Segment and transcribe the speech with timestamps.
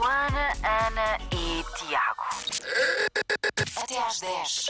[0.00, 2.24] Joana, Ana e Tiago.
[3.76, 4.66] Até às 10.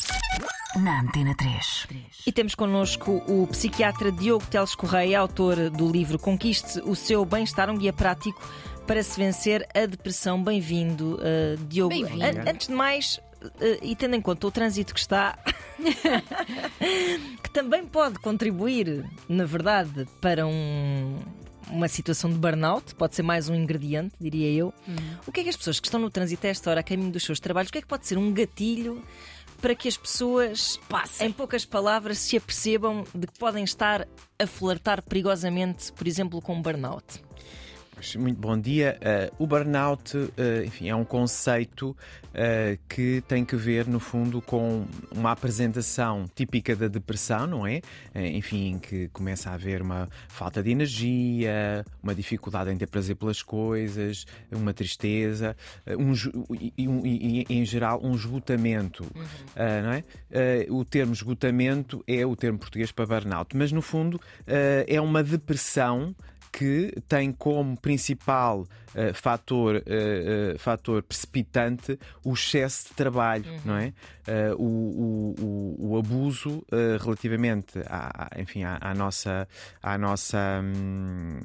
[0.83, 1.87] Na Antena 3.
[2.27, 7.71] E temos connosco o psiquiatra Diogo Teles Correia, autor do livro Conquiste o seu bem-estar,
[7.71, 8.43] um guia prático
[8.89, 10.43] para se vencer a depressão.
[10.43, 11.91] Bem-vindo, uh, Diogo.
[11.95, 12.25] Bem-vindo.
[12.25, 13.51] An- antes de mais, uh,
[13.83, 15.39] e tendo em conta o trânsito que está,
[17.41, 21.21] que também pode contribuir, na verdade, para um-
[21.69, 24.75] uma situação de burnout, pode ser mais um ingrediente, diria eu.
[25.27, 27.11] O que é que as pessoas que estão no trânsito a esta hora, a caminho
[27.11, 29.03] dos seus trabalhos, o que é que pode ser um gatilho
[29.61, 30.81] para que as pessoas,
[31.21, 36.55] em poucas palavras, se apercebam de que podem estar a flertar perigosamente, por exemplo, com
[36.55, 37.23] um burnout?
[38.01, 38.97] Pois, Muito bom dia.
[39.03, 41.95] Eh, o burnout, eh, enfim, é um conceito
[42.33, 47.83] eh, que tem que ver, no fundo, com uma apresentação típica da depressão, não é?
[48.15, 53.17] Enfim, em que começa a haver uma falta de energia, uma dificuldade em ter prazer
[53.17, 55.55] pelas coisas, uma tristeza,
[55.87, 56.15] um,
[56.79, 59.05] e, um- e- em geral, um esgotamento,
[59.55, 60.05] eh, não é?
[60.71, 64.19] O termo esgotamento é o termo português para burnout, mas, no fundo,
[64.87, 66.15] é uma depressão
[66.53, 73.93] que tem como principal eh, fator, eh, fator precipitante o excesso de trabalho, não é?
[74.57, 76.65] O, o- o- abuso
[77.01, 79.49] relativamente à, enfim, à, à nossa,
[79.83, 81.41] à nossa hum,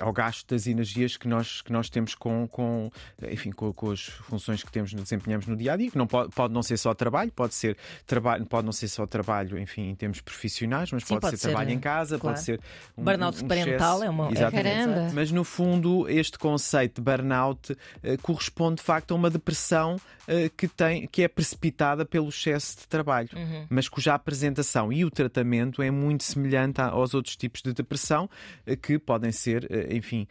[0.00, 2.90] ao gasto das energias que nós, que nós temos com, com,
[3.30, 6.30] enfim, com, com as funções que temos, desempenhamos no dia a dia, que não pode,
[6.34, 7.76] pode não ser só trabalho, pode ser
[8.06, 11.42] trabalho, pode não ser só trabalho, enfim, em termos profissionais, mas Sim, pode, pode ser,
[11.42, 12.34] ser, trabalho em casa, claro.
[12.36, 12.60] pode ser
[12.98, 14.04] um, Burnout um parental excesso.
[14.04, 14.64] é uma- é Exatamente.
[14.88, 15.10] Caramba.
[15.14, 19.96] Mas no fundo, este conceito de burnout eh, corresponde de facto a uma depressão
[20.28, 23.28] eh, que, tem, que é precipitada pelo excesso de trabalho,
[23.68, 28.30] mas cuja apresentação e o tratamento é muito semelhante aos outros tipos de depressão
[28.64, 30.28] eh, que podem ser, enfim,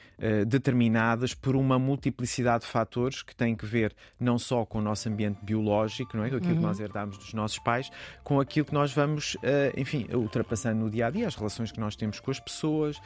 [0.47, 5.09] determinadas por uma multiplicidade de fatores que têm que ver não só com o nosso
[5.09, 6.29] ambiente biológico, não é?
[6.29, 7.91] com aquilo que nós herdamos dos nossos pais,
[8.23, 9.35] com aquilo que nós vamos,
[9.75, 13.01] enfim, ultrapassando no dia a dia, as relações que nós temos com as pessoas,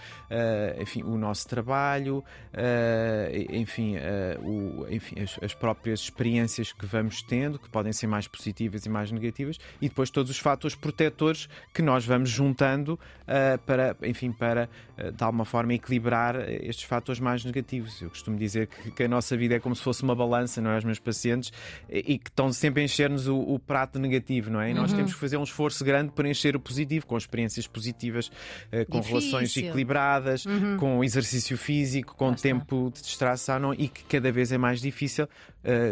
[0.80, 3.07] enfim, o nosso trabalho, eh,
[3.52, 8.28] enfim, eh, o- enfim, as, as próprias experiências que vamos tendo, que podem ser mais
[8.28, 13.58] positivas e mais negativas, e depois todos os fatores protetores que nós vamos juntando eh,
[13.66, 18.02] para, enfim, para eh, de alguma forma equilibrar eh, estes fatores mais negativos.
[18.02, 20.72] Eu costumo dizer que, que a nossa vida é como se fosse uma balança, não
[20.72, 20.78] é?
[20.78, 21.52] Os meus pacientes
[21.90, 24.72] e, que estão sempre a encher-nos o, o prato negativo, não é?
[24.72, 28.32] E nós temos que fazer um esforço grande para encher o positivo, com experiências positivas,
[28.72, 29.20] eh, com Difícil.
[29.20, 30.46] relações equilibradas,
[30.80, 35.28] com exercício físico, com tempo de distração e que cada vez é mais difícil,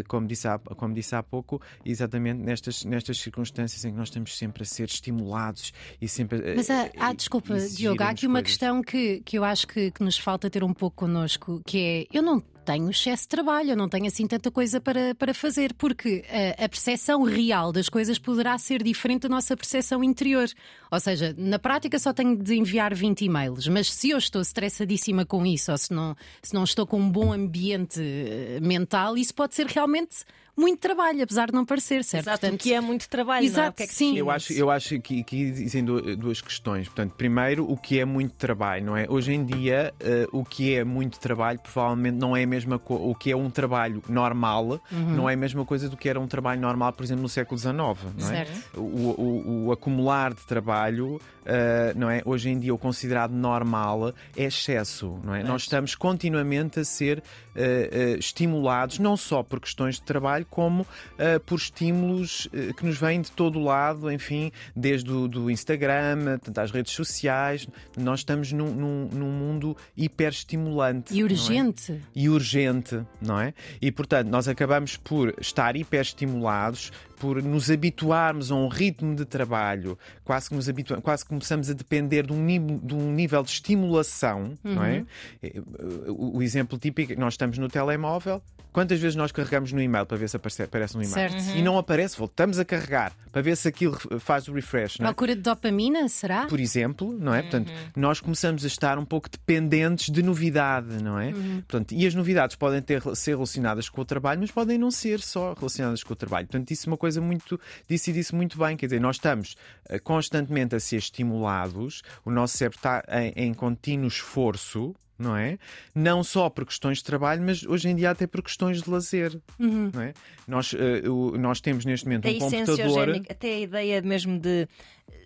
[0.08, 4.38] como, disse há, como disse há pouco, exatamente nestas, nestas circunstâncias em que nós estamos
[4.38, 6.40] sempre a ser estimulados e sempre.
[6.40, 8.50] eh, Mas há, há desculpa, Diogo, há aqui uma coisas.
[8.52, 12.18] questão que, que eu acho que, que nos falta ter um pouco connosco, que é
[12.18, 15.72] eu não tenho excesso de trabalho, eu não tenho assim tanta coisa para, para fazer,
[15.76, 16.26] porque
[16.58, 20.48] a, a percepção real das coisas poderá ser diferente da nossa percepção interior.
[20.92, 25.26] Ou seja, na prática só tenho de enviar 20 e-mails, mas se eu estou estressadíssima
[25.28, 29.36] com isso, ou se não, se não estou com um bom ambiente eh, mental, isso
[29.36, 30.26] pode ser realmente
[30.58, 32.24] muito trabalho, apesar de não parecer, certo?
[32.28, 33.62] Exato, Portanto, que é muito trabalho, não é?
[33.62, 34.18] Exato, O que é que sim.
[34.18, 36.88] Eu acho, eu acho que, que existem du- duas questões.
[36.88, 39.06] Portanto, primeiro, o que é muito trabalho, não é?
[39.10, 43.04] Hoje em dia, eh, o que é muito trabalho provavelmente não é a mesma coisa.
[43.04, 46.28] O que é um trabalho normal não é a mesma coisa do que era um
[46.28, 48.46] trabalho normal, por exemplo, no século XIX, não é?
[48.46, 48.80] Certo.
[48.80, 52.22] O, o- o acumular de trabalho, eh, não é?
[52.26, 55.44] Hoje em dia, o considerado normal é excesso, não é?
[55.44, 57.22] Nós estamos continuamente a ser
[57.56, 60.86] eh, estimulados, não só por questões de trabalho, como
[61.18, 65.50] eh, por estímulos eh, que nos vêm de todo o lado, enfim, desde o do
[65.52, 67.68] Instagram, tanto às redes sociais.
[67.98, 71.14] Nós estamos num, num- num mundo hiperestimulante.
[71.14, 71.24] E é?
[71.24, 72.02] urgente.
[72.16, 73.54] e urgente, não é?
[73.82, 79.98] E portanto, nós acabamos por estar hiperestimulados, por nos habituarmos a um ritmo de trabalho,
[80.24, 80.68] quase que nos
[81.02, 85.06] quase que começamos a depender de um, nível, de um nível de estimulação, não é?
[85.42, 85.62] Eh,
[86.08, 90.06] O, exemplo típico, é que nós estamos no telemóvel, quantas vezes nós carregamos no e-mail
[90.06, 91.14] para ver se aparece, aparece um e-mail?
[91.14, 91.58] Certo.
[91.58, 95.10] E não aparece, voltamos a carregar para ver se aquilo faz o refresh, não é?
[95.10, 96.46] Procura de dopamina, será?
[96.48, 97.42] por exemplo, não é?
[97.42, 101.32] Portanto, nós começamos a estar um pouco dependentes de novidade, não é?
[101.68, 105.20] Portanto, e as novidades podem ter, ser relacionadas com o trabalho, mas podem não ser
[105.22, 106.48] só relacionadas com o trabalho.
[106.48, 107.60] Portanto, isso é uma coisa muito.
[107.88, 108.76] Disse e disse muito bem.
[108.76, 109.56] Quer dizer, nós estamos
[109.90, 114.96] eh, constantemente a ser estimulados, o nosso cérebro está em, em contínuo esforço.
[115.18, 115.58] Não é?
[115.96, 119.40] Não só por questões de trabalho, mas hoje em dia até por questões de lazer.
[119.58, 120.14] Não é?
[120.46, 120.74] nós,
[121.10, 123.22] o- nós temos neste momento A um computador.
[123.30, 124.68] até a ideia mesmo de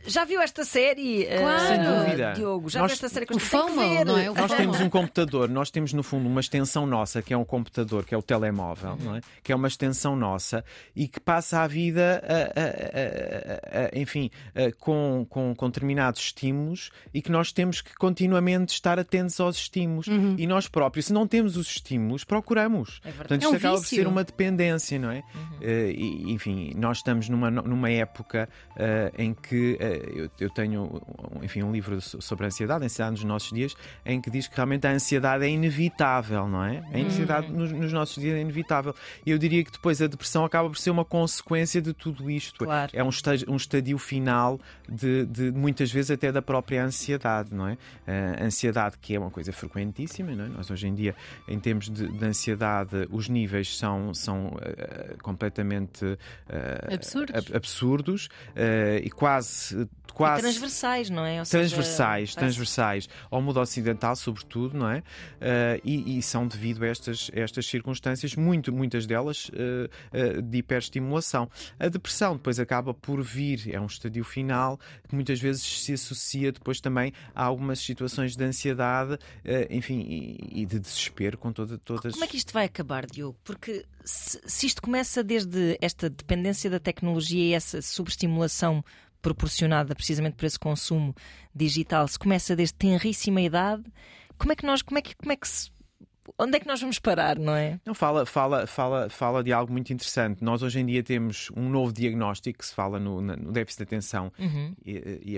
[0.08, 1.26] Já viu esta série?
[1.26, 1.64] Claro.
[1.64, 2.34] uh, Sem dúvida.
[2.34, 3.26] Diogo, já Nós- viu esta série?
[3.26, 4.06] o Tem que FOMO, ver.
[4.06, 4.32] não é?
[4.32, 4.56] O Nós FOMO.
[4.58, 8.16] temos um computador, nós temos no fundo uma extensão nossa, que é um computador, que
[8.16, 9.22] é o telemóvel, não é?
[9.44, 10.64] que é uma extensão nossa
[10.96, 16.22] e que passa a vida, a- a- a- a- enfim, a- com, com, com determinados
[16.22, 20.08] estímulos e que nós temos que continuamente estar atentos aos estímulos.
[20.38, 23.00] E nós próprios, se não temos os estímulos, procuramos.
[23.04, 23.18] É verdade.
[23.28, 23.98] Portanto, É um isto acaba por vício.
[23.98, 25.22] ser uma dependência, não é?
[25.62, 31.02] Eh, e, enfim, nós estamos numa, numa época eh, em que eh, eu, eu tenho,
[31.36, 33.76] um- enfim, um livro so- sobre a ansiedade, a ansiedade nos nossos dias,
[34.06, 36.84] em que diz que realmente a ansiedade é inevitável, não é?
[36.94, 38.96] A ansiedade nos, nos nossos dias é inevitável.
[39.26, 42.64] E eu diria que depois a depressão acaba por ser uma consequência de tudo isto.
[42.66, 42.92] Claro.
[42.94, 47.68] É um estágio, um estadio final de, de muitas vezes até da própria ansiedade, não
[47.68, 47.78] é?
[48.40, 50.48] A ansiedade que é uma coisa frequentíssima, não é?
[50.50, 51.16] Nós hoje em dia,
[51.48, 56.18] em termos de, de ansiedade, os níveis são, são eh, completamente
[56.50, 57.36] eh, Absurdos.
[57.36, 59.59] ab- absurdos eh, e quase.
[59.72, 59.88] E
[60.20, 61.40] quase transversais, não é?
[61.40, 65.02] Ou seja, transversais, parece- transversais ao mundo ocidental, sobretudo, não é?
[65.40, 70.58] Eh, e, e são devido a estas, estas circunstâncias, muito, muitas delas eh, eh, de
[70.58, 71.50] hiperestimulação.
[71.80, 74.78] A depressão depois acaba por vir, é um estadio final
[75.08, 79.18] que muitas vezes se associa depois também a algumas situações de ansiedade,
[79.70, 82.14] enfim, e, e de desespero com toda, todas.
[82.14, 83.38] Como é que isto vai acabar, Diogo?
[83.44, 88.84] Porque se, se isto começa desde esta dependência da tecnologia e essa subestimulação
[89.22, 91.16] proporcionada precisamente por esse consumo
[91.54, 93.84] digital, se começa desde tenríssima idade,
[94.38, 95.70] como é que nós, como é que, como é que se,
[96.38, 97.80] onde é que nós vamos parar, não é?
[97.86, 100.44] Não, fala, fala, fala, fala de algo muito interessante.
[100.44, 103.84] Nós hoje em dia temos um novo diagnóstico que se fala no, no déficit de
[103.84, 104.32] atenção
[104.86, 105.32] e, e,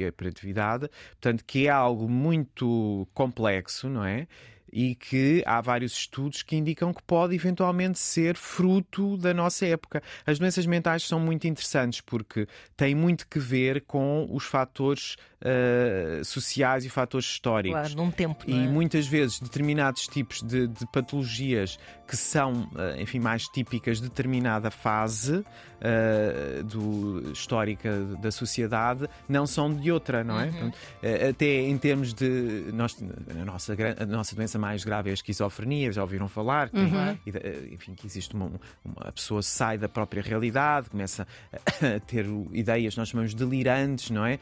[0.00, 0.88] e a hiperatividade,
[1.20, 4.26] portanto, que é algo muito complexo, não é?
[4.72, 10.02] E que há vários estudos que indicam que pode eventualmente ser fruto da nossa época.
[10.26, 16.24] As doenças mentais são muito interessantes porque têm muito que ver com os fatores ah,
[16.24, 17.80] sociais e fatores históricos.
[17.80, 18.44] Claro, num tempo.
[18.46, 18.68] E é?
[18.68, 21.78] muitas vezes determinados tipos de, de patologias
[22.08, 25.44] que são, eh, enfim, mais típicas de determinada fase
[25.80, 30.48] eh, do, histórica da sociedade não são de outra, não é?
[30.48, 32.64] Portanto, eh, até em termos de.
[32.72, 32.96] Nós,
[33.30, 36.68] a, nossa, a nossa doença mais grave é a esquizofrenia, já ouviram falar?
[36.70, 38.46] Que, e, eh, enfim, que existe uma,
[38.84, 39.02] uma.
[39.02, 44.26] A pessoa sai da própria realidade, começa a ter ideias, nós chamamos de delirantes, não
[44.26, 44.40] é?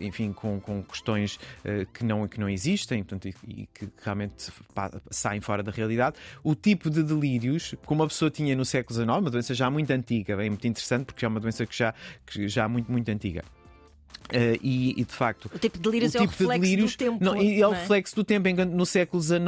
[0.00, 1.38] Enfim, com, com questões
[1.94, 4.52] que, não, que não existem portanto, e, que realmente
[5.10, 6.16] saem fora da realidade.
[6.42, 9.90] O tipo de delírios, como a pessoa tinha no século XIX, uma doença já muito
[9.90, 11.94] antiga, bem muito interessante, porque é uma doença que já,
[12.26, 13.44] que já muito, muito antiga.
[14.32, 16.62] Eh, e, e, de facto O tipo de delírios o é o tipo de reflexo
[16.62, 17.18] delírios do tempo.
[17.22, 17.78] não, e é o é?
[17.78, 19.44] reflexo do tempo enquanto no século XIX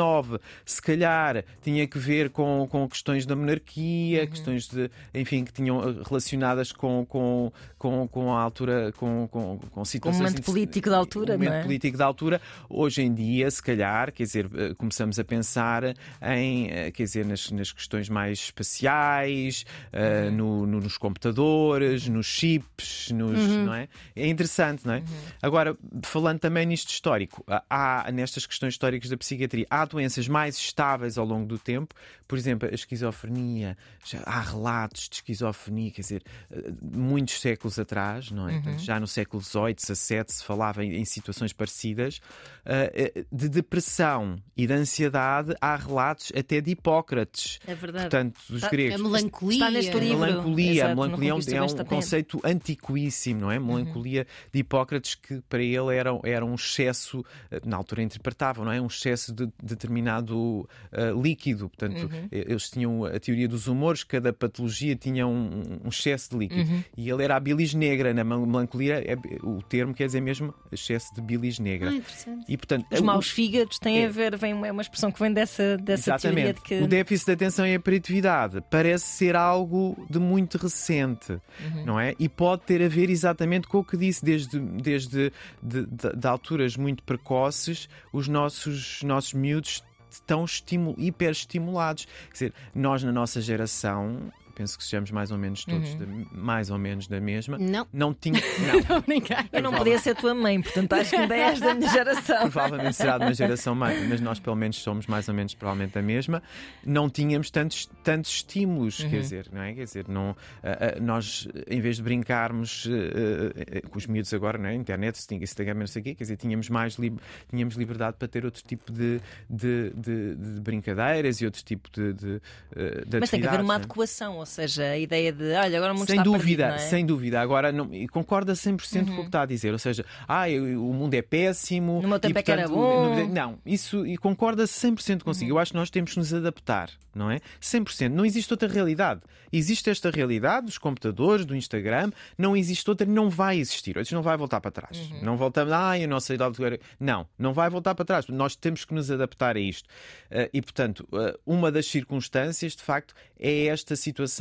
[0.67, 4.27] se calhar tinha que ver com, com questões da monarquia Uhum.
[4.29, 9.59] questões de enfim que tinham eh, relacionadas com, com, com, com a altura com, com,
[9.71, 11.62] com situações momento inter- político da altura, o momento não é?
[11.62, 15.85] político da altura hoje em dia se calhar quer dizer eh, começamos a pensar
[16.23, 20.31] em quer dizer nas, nas questões mais espaciais Uhum.
[20.37, 23.65] no- no- nos computadores nos chips nos, Uhum.
[23.65, 25.03] não é é interessante não é
[25.43, 31.19] Agora, falando também nisto histórico, há nestas questões históricas da psiquiatria, há doenças mais estáveis
[31.19, 31.94] ao longo do tempo,
[32.26, 38.31] por exemplo, a esquizofrenia, já há relatos de esquizofrenia, quer dizer, eh, muitos séculos atrás,
[38.31, 38.55] não é?
[38.55, 42.20] Portanto, já no século XVIII, XVII se falava em, em situações parecidas,
[42.64, 48.05] eh, de depressão e de ansiedade, há relatos até de Hipócrates, É verdade.
[48.05, 49.00] portanto, dos Tá- gregos.
[49.00, 49.54] A melancolia.
[49.57, 50.19] Está neste A livro.
[50.19, 53.59] melancolia, Exato, melancolia é um- é um conceito antiquíssimo, não é?
[53.59, 58.73] Melancolia de Hipócrates, que para ele era, era um excesso, eh, na altura interpretavam, não
[58.73, 58.81] é?
[58.81, 61.69] Um excesso de determinado eh, líquido.
[61.69, 66.37] Portanto, eh, eles tinham a teoria dos humores, cada patologia tinha um, um excesso de
[66.38, 66.85] líquido.
[66.97, 68.12] E ele era a bilis negra.
[68.15, 71.91] Na mel- melancolia, é- o termo quer dizer mesmo excesso de bilis negra.
[71.91, 72.45] Ah, interessante.
[72.49, 74.07] E, portanto, Os maus fígados têm é.
[74.07, 76.55] a ver, vem uma, uma expressão que vem dessa, dessa teoria Exatamente.
[76.57, 76.83] de que.
[76.83, 81.85] O déficit de atenção e a hiperatividade parece ser algo de muito recente, Uhum.
[81.85, 82.15] não é?
[82.19, 86.26] E pode ter a ver exatamente com o que disse, desde, desde de, de- de
[86.26, 92.06] alturas muito precoces, os nossos, nossos miúdos estão estimu, hiperestimulados.
[92.28, 95.99] Quer dizer, nós na nossa geração, penso que sejamos mais ou menos todos Uhum.
[95.99, 97.87] da- mais ou menos da mesma, Não.
[97.93, 98.41] não tinha.
[98.89, 99.47] Não, Não, brincar.
[99.53, 102.39] Eu não podia ser tua mãe, portanto acho que ainda és da minha geração.
[102.51, 105.97] provavelmente será de uma geração mais, mas nós pelo menos somos mais ou menos provavelmente
[105.99, 106.43] a mesma.
[106.85, 109.11] Não tínhamos tantos, tantos estímulos, Uhum.
[109.11, 109.75] quer dizer, não é?
[109.75, 110.35] Quer dizer, não,
[110.65, 114.75] ah, nós, em vez de brincarmos ah, com os miúdos agora, não é?
[114.75, 117.19] Internet, Instagram, não sei o quê, quer dizer, tínhamos mais lib-
[117.51, 119.21] tínhamos liberdade para ter outro tipo de,
[119.51, 122.41] de, de- de brincadeiras e outro tipo de, de,
[122.75, 123.77] ah, de Mas tem que haver uma é?
[123.77, 126.88] adequação, ou seja, a ideia de, olha, agora o mundo sem está dúvida, perdido, é?
[126.88, 127.41] sem dúvida.
[127.41, 129.73] Agora, não, e concorda 100% com o que está a dizer.
[129.73, 132.00] Ou seja, ah, eu- o mundo é péssimo.
[132.00, 133.33] No meu tempo e, é que era portanto, bom.
[133.35, 135.50] Não, isso e concorda 100% consigo.
[135.50, 137.41] Eu acho que nós temos que nos adaptar, não é?
[137.61, 138.11] 100%.
[138.12, 139.21] Não existe outra realidade.
[139.53, 143.97] Existe esta realidade dos computadores, do Instagram, não existe outra, não vai existir.
[143.97, 145.11] Isso não vai voltar para trás.
[145.23, 146.57] Não voltamos, ah, eu não sei de algo.
[147.00, 148.26] Não, não vai voltar para trás.
[148.29, 149.88] Nós temos que nos adaptar a isto.
[150.31, 154.36] Eh, e, portanto, eh, uma das circunstâncias, de facto, é esta situação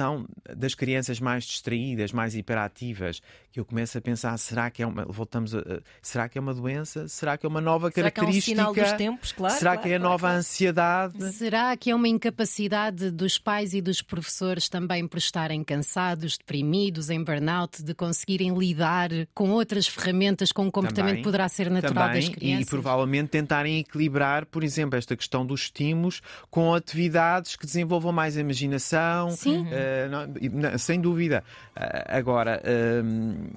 [0.55, 3.21] das crianças mais distraídas, mais hiperativas,
[3.51, 5.61] que eu começo a pensar, será que é uma, voltamos a,
[6.01, 7.07] será que é uma doença?
[7.07, 8.57] Será que é uma nova Será que é um característica?
[8.57, 9.31] sinal dos tempos?
[9.31, 10.37] Claro, será claro, que é a claro, nova claro.
[10.37, 11.33] ansiedade?
[11.33, 17.09] Será que é uma incapacidade dos pais e dos professores também por estarem cansados, deprimidos,
[17.09, 21.69] em burnout, de conseguirem lidar com outras ferramentas, com um comportamento Também, que poderá ser
[21.69, 22.67] natural Também, das crianças?
[22.67, 28.37] e provavelmente tentarem equilibrar, por exemplo, esta questão dos estímulos com atividades que desenvolvam mais
[28.37, 29.31] a imaginação.
[29.31, 29.65] Sim.
[29.71, 31.43] Eh, não- e- não, sem dúvida.
[31.75, 32.61] Ah, agora,
[33.03, 33.47] hum,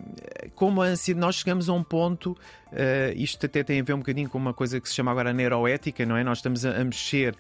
[0.55, 2.37] como a ansiedade, nós chegamos a um ponto,
[2.73, 5.33] eh, isto até tem a ver um bocadinho com uma coisa que se chama agora
[5.33, 6.25] neuroética, não é?
[6.25, 7.35] Nós estamos a, mexer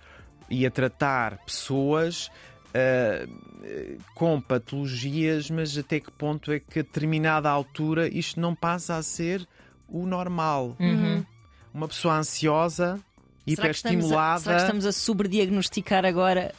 [0.50, 2.30] e a tratar pessoas.
[2.74, 3.26] eh,
[4.14, 9.02] com patologias, mas até que ponto é que a determinada altura isto não passa a
[9.02, 9.48] ser
[9.88, 10.76] o normal?
[10.78, 11.24] Uhum.
[11.72, 13.02] Uma pessoa ansiosa, Será
[13.46, 14.40] hiperestimulada.
[14.40, 16.52] Será que estamos a sobrediagnosticar agora?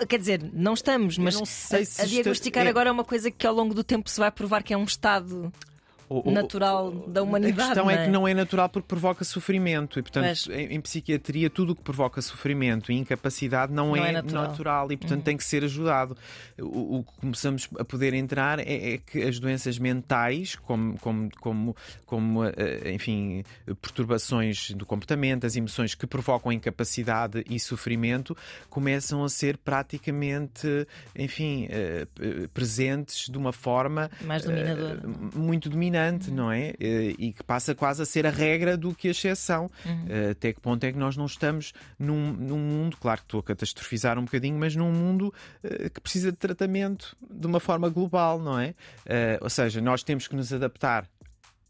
[0.00, 2.88] Ah, Quer dizer, não estamos, mas não sei a, se a isto diagnosticar é- agora
[2.88, 5.52] é uma coisa que ao longo do tempo se vai provar que é um estado
[6.08, 7.60] O- o- natural da humanidade.
[7.62, 10.48] A questão é não que não é natural porque provoca sofrimento e, portanto, Pois.
[10.48, 14.86] em, em psiquiatria, tudo o que provoca sofrimento e incapacidade não, Não é, é natural.
[14.86, 14.92] Uhum.
[14.92, 16.16] e, portanto, tem que ser ajudado.
[16.60, 21.30] O, o que começamos a poder entrar é, é que as doenças mentais, como, como,
[21.40, 23.42] como, como eh, enfim,
[23.80, 28.36] perturbações do comportamento, as emoções que provocam incapacidade e sofrimento,
[28.68, 35.00] começam a ser praticamente, enfim, eh, eh, presentes de uma forma Mais dominadora.
[35.02, 35.93] eh, muito dominante,
[36.32, 36.74] não é?
[36.80, 39.70] Eh, E que passa quase a ser a regra do que a exceção.
[40.08, 43.40] Eh, Até que ponto é que nós não estamos num, num mundo, claro que estou
[43.40, 45.32] a catastrofizar um bocadinho, mas num mundo
[45.62, 48.74] eh, que precisa de tratamento de uma forma global, não é?
[49.40, 51.06] Ou seja, nós temos que nos adaptar.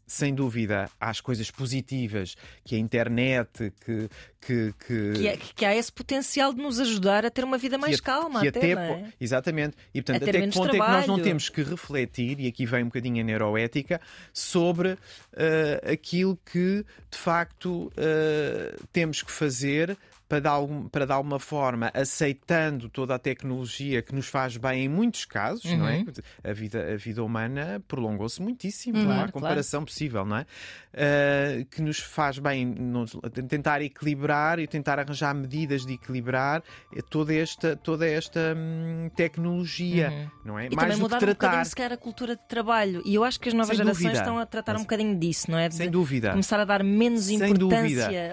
[0.07, 4.07] Sem dúvida, às coisas positivas que a internet, que.
[4.39, 5.13] que, que...
[5.13, 8.05] Que, é- que há esse potencial de nos ajudar a ter uma vida mais que,
[8.05, 9.13] calma, até, até é?
[9.19, 9.75] Exatamente.
[9.93, 11.23] E portanto, A até que ponto é que nós não trabalho.
[11.23, 13.99] temos que refletir, e aqui vem um bocadinho a neuroética,
[14.31, 14.95] sobre
[15.35, 19.97] eh, aquilo que de facto eh, temos que fazer
[20.27, 24.89] para algum, para de alguma forma, aceitando toda a tecnologia que nos faz bem em
[24.89, 26.03] muitos casos, não é?
[26.43, 30.45] A vida, a vida humana prolongou-se muitíssimo, não há Claro, comparação possível, não é?
[30.93, 33.15] Uh, que nos faz bem nos-
[33.49, 36.63] tentar equilibrar e tentar arranjar medidas de equilibrar
[36.95, 40.67] eh, toda esta, toda esta hum, tecnologia, não é?
[40.67, 43.01] E Mais também mudar um tratar, bocadinho sequer a cultura de trabalho.
[43.05, 44.19] E eu acho que as novas Sem gerações dúvida.
[44.19, 45.67] estão a tratar um bocadinho disso, não é?
[45.69, 46.31] De sem dúvida.
[46.31, 47.57] Começar a dar menos Sem importância.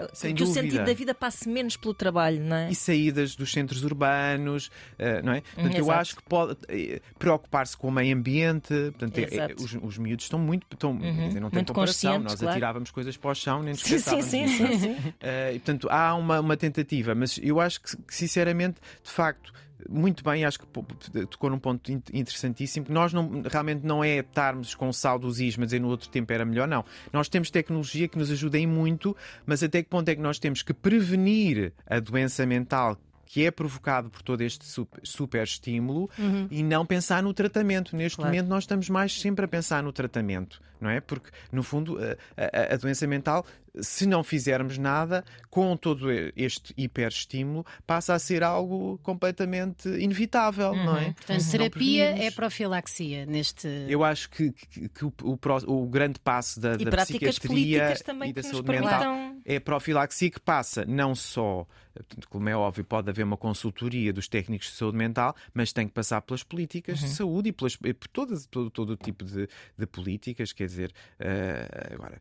[0.01, 0.11] dúvida.
[0.15, 0.63] Sem que o dúvida.
[0.63, 2.71] sentido da vida passe menos pelo trabalho, não é?
[2.71, 5.41] e saídas dos centros urbanos, eh, não é?
[5.41, 6.01] Portanto, eu exato.
[6.01, 8.69] acho que pode eh, preocupar-se com o meio ambiente.
[8.93, 9.47] Portanto, é- é-.
[9.49, 9.65] Uhum.
[9.65, 12.19] os, os miúdos estão muito, estão, quer dizer, não Muito comparação.
[12.21, 12.51] Nós claro.
[12.51, 14.97] atirávamos coisas para o chão, nem nos Sim, sim, sim, sim, sim.
[15.21, 19.53] Eh, e, portanto, há uma, uma tentativa, mas eu acho que, que, sinceramente, de facto,
[19.89, 20.83] muito bem, acho que pô,
[21.31, 25.67] tocou num ponto in- interessantíssimo, que nós não, realmente não é estarmos com saudosismo a
[25.67, 26.85] dizer no outro tempo era melhor, não.
[27.13, 30.39] Nós temos tecnologia que nos ajuda em muito, mas até que ponto é que nós
[30.39, 34.67] temos que prevenir a doença mental que é provocado por todo este
[35.03, 36.11] super, estímulo
[36.51, 37.97] e não pensar no tratamento.
[37.97, 38.31] Neste Claro.
[38.31, 41.01] momento nós estamos mais sempre a pensar no tratamento, não é?
[41.01, 43.47] Porque, no fundo, a, a- a doença mental,
[43.81, 50.97] se não fizermos nada, com todo este hiperestímulo, passa a ser algo completamente inevitável, não
[50.99, 51.13] é?
[51.13, 53.67] Portanto, Se não terapia é profilaxia neste.
[53.89, 55.39] Eu acho que, que- que o, o
[55.83, 58.71] o grande passo da, E da práticas psiquiatria políticas também e da que nos saúde
[58.71, 63.23] mental permitam- é a profilaxia que passa não só, portanto, como é óbvio, pode haver
[63.25, 67.09] uma consultoria dos técnicos de saúde mental, mas tem que passar pelas políticas Uhum.
[67.09, 69.49] de saúde e, pelas, e por todas, todo, todo o tipo de,
[69.79, 70.53] de políticas.
[70.53, 72.21] Quer dizer, eh, agora,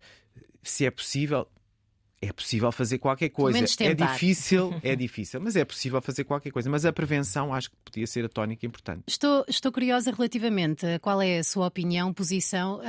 [0.62, 1.48] se é possível.
[2.24, 3.58] É possível fazer qualquer coisa.
[3.58, 6.70] É difícil, é difícil, mas é possível fazer qualquer coisa.
[6.70, 9.02] Mas a prevenção acho que podia ser a tónica importante.
[9.08, 12.80] Estou, estou curiosa relativamente a qual é a sua opinião, posição,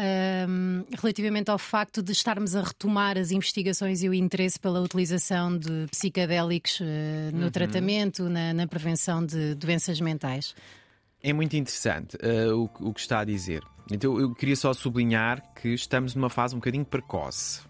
[1.01, 5.87] relativamente ao facto de estarmos a retomar as investigações e o interesse pela utilização de
[5.91, 10.55] psicadélicos eh, no tratamento, na, na prevenção de doenças mentais.
[11.23, 13.63] É muito interessante eh, o, que- o que está a dizer.
[13.91, 17.61] Então eu queria só sublinhar que estamos numa fase um bocadinho precoce.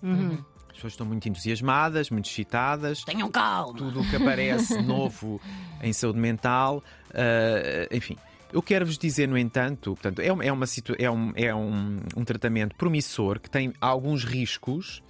[0.69, 3.03] As pessoas estão muito entusiasmadas, muito excitadas.
[3.05, 3.77] Tenham calma!
[3.77, 5.41] Tudo o que aparece novo
[5.83, 6.83] em saúde mental,
[7.13, 8.17] eh, enfim.
[8.53, 10.67] Eu quero vos dizer, no entanto, portanto, é, uma, é, uma
[10.99, 15.03] é, um, é um, um tratamento promissor que tem alguns riscos,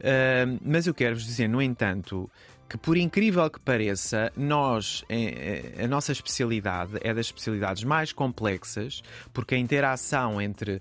[0.00, 2.30] uh, mas eu quero vos dizer, no entanto,
[2.68, 5.04] que por incrível que pareça, nós,
[5.82, 10.80] a nossa especialidade é das especialidades mais complexas, porque a interação entre uh,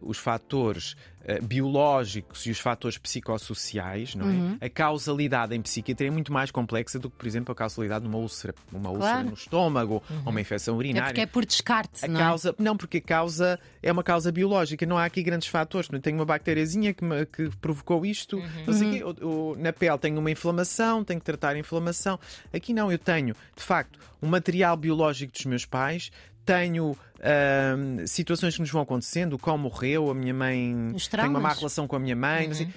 [0.00, 0.96] os fatores
[1.42, 4.32] biológicos e os fatores psicossociais, não é?
[4.32, 4.58] Uhum.
[4.60, 8.18] A causalidade em psiquiatria é muito mais complexa do que, por exemplo, a causalidade numa
[8.18, 9.28] úlcera, uma úlcera claro.
[9.28, 10.22] no estômago uhum.
[10.24, 11.06] ou uma infecção urinária.
[11.06, 12.62] É porque é por descarte, a não causa, é?
[12.62, 15.88] Não, porque a causa é uma causa biológica, não há aqui grandes fatores.
[16.02, 19.14] Tenho uma bactériazinha que, me, que provocou isto, uhum.
[19.22, 22.18] o, o, na pele tenho uma inflamação, tenho que tratar a inflamação.
[22.52, 26.10] Aqui não, eu tenho, de facto, um material biológico dos meus pais,
[26.48, 31.40] tenho uh, situações que nos vão acontecendo, o qual morreu, a minha mãe tem uma
[31.40, 32.72] má relação com a minha mãe, uhum.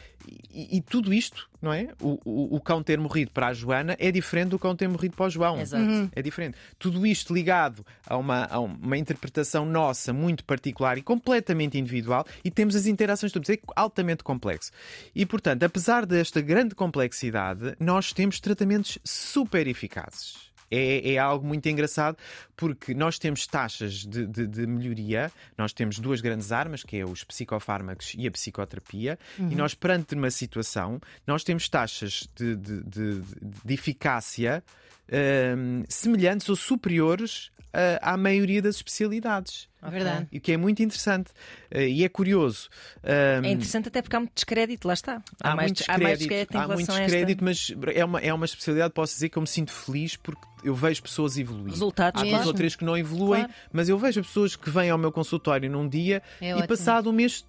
[0.52, 1.88] e, e, tudo isto, não é?
[2.02, 5.16] O, o, o, cão ter morrido para a Joana é diferente do cão ter morrido
[5.16, 5.58] para o João.
[5.58, 5.84] Exato.
[5.84, 6.10] Uhum.
[6.14, 6.58] É diferente.
[6.78, 12.52] Tudo isto ligado a uma, a uma interpretação nossa muito particular e completamente individual, e
[12.52, 14.72] temos as interações todas, é altamente complexo.
[15.16, 21.68] E portanto, apesar desta grande complexidade, nós temos tratamentos super eficazes é, é algo muito
[21.68, 22.18] engraçado
[22.56, 27.06] porque nós temos taxas de, de, de, melhoria, nós temos duas grandes armas, que é
[27.06, 29.52] os psicofármacos e a psicoterapia, uhum.
[29.52, 34.64] e nós, perante uma situação, nós temos taxas de, de eficácia
[35.08, 39.71] uh, semelhantes ou superiores uh, à maioria das especialidades.
[39.82, 40.28] É verdade.
[40.32, 41.32] E que é muito interessante.
[41.74, 42.70] Uh, e é curioso.
[43.04, 45.22] Um, é interessante até porque há muito descrédito, lá está.
[45.42, 48.46] Há, há mais descrédito, há, mais descrédito, há muito descrédito mas é uma, é uma
[48.46, 51.72] especialidade, posso dizer, que eu me sinto feliz porque eu vejo pessoas evoluir.
[51.72, 53.54] Resultados Há duas ou três que não evoluem, claro.
[53.72, 56.68] mas eu vejo pessoas que vêm ao meu consultório num dia é e ótimo.
[56.68, 57.46] passado um mês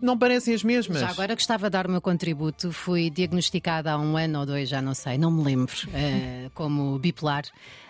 [0.00, 1.00] não parecem as mesmas.
[1.00, 2.72] Já agora gostava de dar o meu contributo.
[2.72, 6.98] Fui diagnosticada há um ano ou dois, já não sei, não me lembro, uh, como
[6.98, 7.44] bipolar.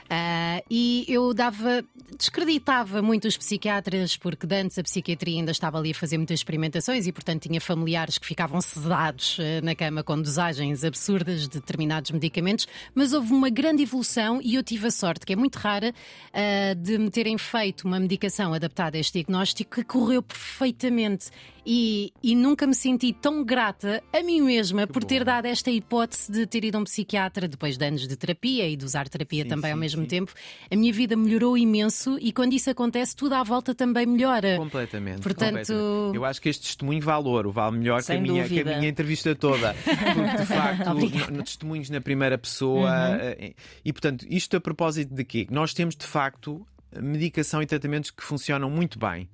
[0.08, 1.84] Uh, e eu dava,
[2.16, 7.06] descreditava muito os psiquiatras, porque antes a psiquiatria ainda estava ali a fazer muitas experimentações
[7.06, 12.10] e, portanto, tinha familiares que ficavam sedados uh, na cama com dosagens absurdas de determinados
[12.10, 12.66] medicamentos.
[12.94, 16.74] Mas houve uma grande evolução e eu tive a sorte, que é muito rara, uh,
[16.74, 21.30] de me terem feito uma medicação adaptada a este diagnóstico que correu perfeitamente.
[21.70, 25.09] E, e, nunca me senti tão grata a mim mesma que por bom.
[25.09, 28.66] ter dado esta hipótese de ter ido a um psiquiatra depois de anos de terapia
[28.66, 30.08] e de usar terapia sim, também sim, ao mesmo sim.
[30.08, 30.32] tempo.
[30.70, 34.56] A minha vida melhorou imenso e quando isso acontece, tudo à volta também melhora.
[34.56, 35.20] Completamente.
[35.20, 36.16] Portanto, completamente.
[36.16, 38.88] eu acho que este testemunho valor, o vale melhor que a, minha, que a, minha,
[38.88, 39.74] entrevista toda.
[39.84, 40.94] Porque de facto,
[41.32, 42.90] no, testemunhos na primeira pessoa.
[42.90, 43.16] Uhum.
[43.20, 45.46] Eh, e portanto, isto a propósito de quê?
[45.50, 49.28] Nós temos de facto medicação e tratamentos que funcionam muito bem.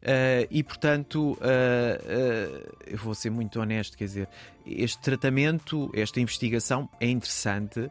[0.00, 4.28] Uh, e portanto, uh, uh, eu vou ser muito honesto, quer dizer,
[4.64, 7.90] este tratamento, esta investigação é interessante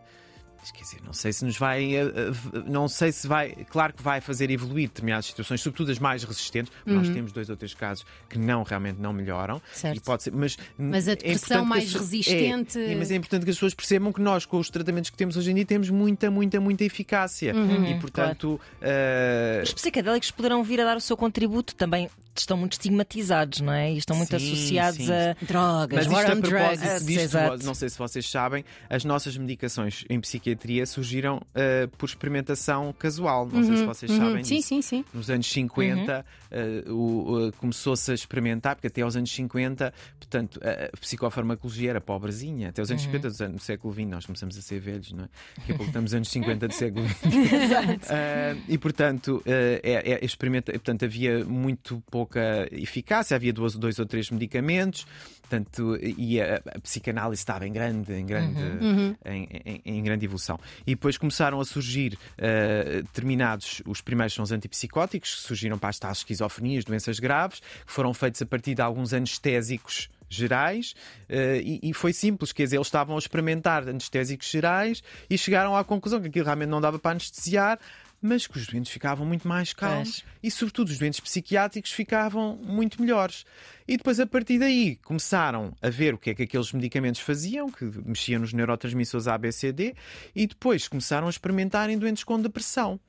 [0.73, 1.95] quer dizer, não sei se nos vai.
[1.95, 3.51] Eh, eh, não sei se vai.
[3.69, 6.71] Claro que vai fazer evoluir determinadas situações, sobretudo as mais resistentes.
[6.85, 6.95] Uhum.
[6.95, 9.61] Nós temos dois ou três casos que não realmente não melhoram.
[9.71, 9.97] Certo.
[9.97, 12.79] E pode ser, mas, mas a é depressão é mais resistente.
[12.79, 15.37] É, mas é importante que as pessoas percebam que nós, com os tratamentos que temos
[15.37, 17.53] hoje em dia, temos muita, muita, muita eficácia.
[17.55, 18.59] Uhum, e portanto.
[18.79, 19.59] Claro.
[19.59, 19.63] Uh...
[19.63, 22.09] Os psicadélicos poderão vir a dar o seu contributo também.
[22.37, 23.91] Estão muito estigmatizados, não é?
[23.91, 25.11] E estão muito sim, associados sim.
[25.11, 30.05] a drogas, mas isto a propósito disto, não sei se vocês sabem, as nossas medicações
[30.09, 33.47] em psiquiatria psiquiatria surgiram uh, por experimentação casual.
[33.47, 34.67] Não uhum, sei se uhum, vocês uhum, sabem sim, disso.
[34.67, 35.05] Sim, sim.
[35.13, 37.47] Nos anos 50 uhum.
[37.47, 42.69] uh, começou-se a experimentar, porque até aos anos 50, portanto, a psicofarmacologia era pobrezinha.
[42.69, 43.11] Até aos anos uhum.
[43.11, 45.29] 50 do, do século XX, nós começamos a ser velhos, não é?
[45.57, 47.23] Daqui a pouco estamos nos anos 50 do século XX.
[47.29, 54.05] uh, e, portanto, é, é, experimenta, portanto, havia muito pouca eficácia, havia dois, dois ou
[54.05, 55.05] três medicamentos.
[55.49, 59.15] Portanto, e a, a psicanálise estava em grande, em grande, uhum.
[59.25, 60.38] em, em, em, grande evolução.
[60.85, 65.89] E depois começaram a surgir uh, determinados, os primeiros são os antipsicóticos, que surgiram para
[65.89, 70.93] as tais esquizofrenias, doenças graves, que foram feitos a partir de alguns anestésicos gerais
[71.29, 75.75] uh, e, e, foi simples, quer dizer, eles estavam a experimentar anestésicos gerais e chegaram
[75.75, 77.79] à conclusão que aquilo realmente não dava para anestesiar,
[78.21, 83.01] mas que os doentes ficavam muito mais calmos e, sobretudo, os doentes psiquiátricos ficavam muito
[83.01, 83.45] melhores.
[83.87, 87.69] E depois, a partir daí, começaram a ver o que é que aqueles medicamentos faziam,
[87.69, 89.95] que mexiam nos neurotransmissores ABCD,
[90.35, 92.99] e depois começaram a experimentar em doentes com depressão.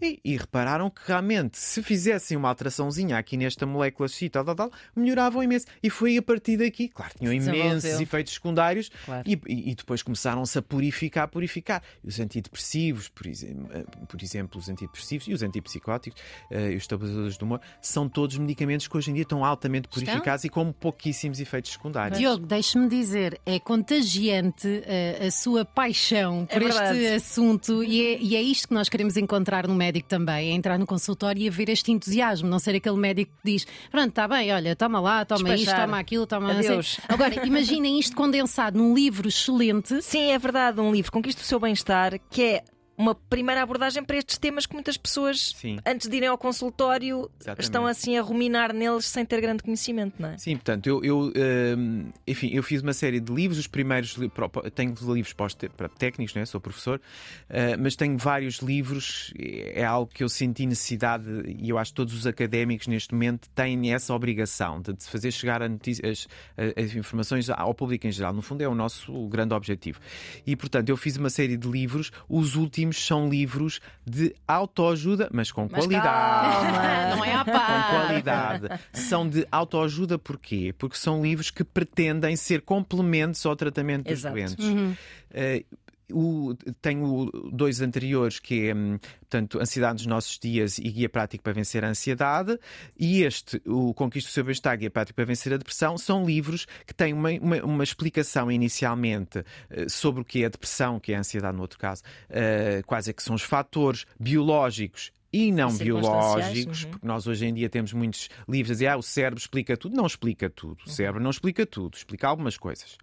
[0.00, 4.54] E, e, repararam que realmente, se fizessem uma alteraçãozinha aqui nesta molécula X, tal, tal,
[4.54, 5.66] tal, melhoravam imenso.
[5.82, 9.24] E foi a partir daqui, claro, tinham imensos efeitos secundários claro.
[9.26, 11.82] e, e, depois começaram-se a purificar, purificar.
[12.04, 16.84] Os antidepressivos, por exemplo, eh, por exemplo os antidepressivos e os antipsicóticos uh, e os
[16.84, 20.62] estabilizadores do humor, são todos medicamentos que hoje em dia estão altamente purificados estão?
[20.62, 22.18] e com pouquíssimos efeitos secundários.
[22.18, 28.18] Diogo, deixe-me dizer, é contagiante uh, a sua paixão por é este assunto e é,
[28.20, 31.42] e é isto que nós queremos encontrar no médico médico também, é entrar no consultório
[31.42, 34.76] e a ver este entusiasmo, não ser aquele médico que diz: pronto, está bem, olha,
[34.76, 35.74] toma lá, toma Despachar.
[35.74, 37.00] isto, toma aquilo, toma Adeus.
[37.08, 40.00] Agora, imaginem isto condensado num livro excelente.
[40.02, 42.64] Sim, é verdade, um livro Conquista o seu bem-estar, que é
[42.98, 45.78] uma primeira abordagem para estes temas que muitas pessoas, Sim.
[45.86, 47.62] antes de irem ao consultório, Exatamente.
[47.62, 50.38] estão assim a ruminar neles sem ter grande conhecimento, não é?
[50.38, 51.32] Sim, portanto, eu, eu,
[51.78, 54.18] hum, enfim, eu fiz uma série de livros, os primeiros
[54.74, 56.44] tenho livros para, técnicos, né?
[56.44, 57.00] sou professor,
[57.48, 61.96] ah, mas tenho vários livros, é algo que eu senti necessidade e eu acho que
[61.96, 66.28] todos os académicos neste momento têm essa obrigação de, fazer chegar as,
[66.76, 68.32] as informações ao público em geral.
[68.32, 70.00] No fundo, é o nosso grande objetivo.
[70.44, 75.50] E, portanto, eu fiz uma série de livros, os últimos são livros de autoajuda, mas
[75.52, 76.04] com Mas qualidade.
[76.06, 76.78] calma.
[77.16, 77.88] Não é à Com pá.
[77.90, 78.68] qualidade.
[78.92, 80.74] São de autoajuda porquê?
[80.78, 84.34] Porque são livros que pretendem ser complementos ao tratamento dos Exato.
[84.34, 84.66] doentes.
[85.30, 85.64] Eh,
[86.12, 91.42] o- tenho dois anteriores que é hum, portanto, Ansiedade nos Nossos Dias e Guia Prático
[91.42, 92.58] para Vencer a Ansiedade
[92.98, 96.66] e este, o Conquista o Seu Bem-Estar, Guia Prático para Vencer a Depressão são livros
[96.86, 101.12] que têm uma, uma, uma explicação inicialmente eh, sobre o que é a depressão, que
[101.12, 105.52] é a ansiedade no outro caso, eh, quais é que são os fatores biológicos e
[105.52, 106.90] não biológicos, uhum.
[106.90, 109.94] porque nós hoje em dia temos muitos livros a dizer ah, o cérebro explica tudo.
[109.94, 110.78] Não explica tudo.
[110.86, 112.96] O cérebro não explica tudo, explica algumas coisas.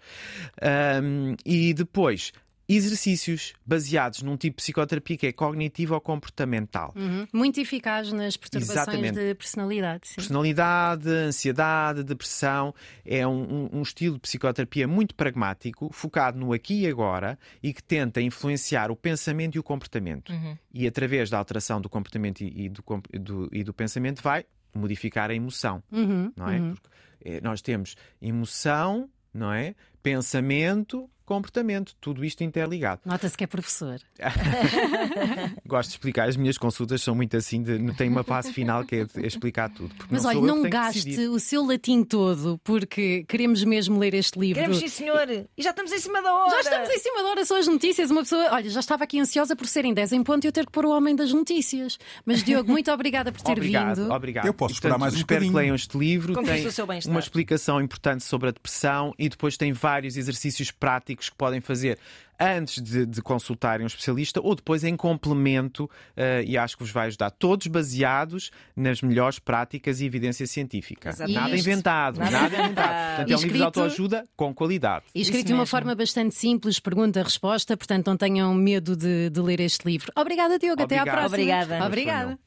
[0.62, 2.32] Ahm, e depois,
[2.68, 6.94] exercícios baseados num tipo de psicoterapia que é cognitivo ou comportamental.
[6.96, 7.28] Uhum.
[7.34, 9.20] Muito eficaz nas perturbações Exatamente.
[9.20, 10.08] de personalidade.
[10.08, 10.16] Sim.
[10.16, 12.74] Personalidade, ansiedade, depressão
[13.06, 17.74] é um, um- um estilo de psicoterapia muito pragmático, focado no aqui e agora e
[17.74, 20.34] que tenta influenciar o pensamento e o comportamento.
[20.74, 22.84] E através da alteração do comportamento e, e do,
[23.20, 26.60] do- e do pensamento vai modificar a emoção, Uhum, não é?
[26.60, 26.90] Porque
[27.24, 29.74] eh, nós temos emoção, não é?
[30.06, 33.02] Pensamento, comportamento, tudo isto interligado.
[33.04, 34.00] Nota-se que é professor.
[35.66, 38.86] Gosto de explicar, as minhas consultas são muito assim, de, não tem uma fase final
[38.86, 39.90] que é, de explicar tudo.
[40.12, 44.14] Mas não olha, que não que gaste o seu latim todo, porque queremos mesmo ler
[44.14, 44.56] este livro.
[44.62, 45.28] Queremos, sim, senhor.
[45.58, 46.52] E já estamos em cima da hora.
[46.52, 48.12] Já estamos em cima da hora, são as notícias.
[48.12, 50.68] Uma pessoa, olha, já estava aqui ansiosa por serem 10 em ponto e eu ter
[50.68, 51.98] que pôr o homem das notícias.
[52.24, 54.14] Mas, Diogo, muito obrigada por ter Obrigado, vindo.
[54.14, 54.46] obrigado.
[54.46, 55.58] Eu posso E, esperar mais um Espero que bocadinho.
[55.58, 56.34] leiam este livro.
[56.36, 57.12] Conquista tem o seu bem-estar.
[57.12, 61.98] uma explicação importante sobre a depressão e depois tem vários exercícios práticos que podem fazer
[62.38, 66.92] antes de, de consultarem um especialista ou depois em complemento eh, e acho que vos
[66.92, 67.32] vai ajudar.
[67.32, 71.10] Todos baseados nas melhores práticas e evidência científica.
[71.10, 71.36] Exatamente.
[71.40, 73.16] Nada Isto- inventado, Nada nada, inventado.
[73.16, 75.06] Portanto, é um livro de autoajuda com qualidade.
[75.16, 79.62] E escrito de uma forma bastante simples, pergunta-resposta, portanto não tenham medo de, de ler
[79.62, 80.12] este livro.
[80.16, 80.82] Obrigada, Diogo.
[80.84, 81.16] Até à Obrigado.
[81.16, 81.38] próxima.
[81.38, 81.86] Obrigada.
[81.86, 82.40] Obrigada.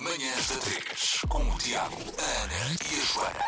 [0.00, 3.44] Manhãs da 3, com o Tiago, a Ana e a Joana.